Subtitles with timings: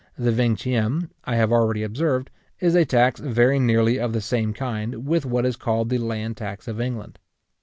[0.17, 5.05] The vingtieme, I have already observed, is a tax very nearly of the same kind
[5.05, 7.19] with what is called the land tax of England.